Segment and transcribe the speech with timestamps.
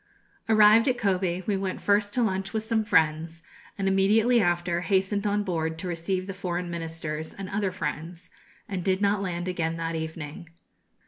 [0.49, 3.43] Arrived at Kobe, we went first to lunch with some friends,
[3.77, 8.31] and immediately after hastened on board to receive the foreign Ministers and other friends;
[8.67, 10.49] and did not land again that evening.